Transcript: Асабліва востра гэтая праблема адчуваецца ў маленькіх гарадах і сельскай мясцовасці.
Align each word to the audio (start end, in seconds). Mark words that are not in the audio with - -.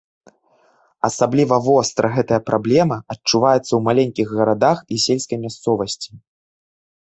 Асабліва 1.09 1.55
востра 1.67 2.07
гэтая 2.15 2.39
праблема 2.49 2.97
адчуваецца 3.17 3.61
ў 3.73 3.79
маленькіх 3.89 4.27
гарадах 4.41 4.77
і 4.97 5.01
сельскай 5.05 5.37
мясцовасці. 5.45 6.11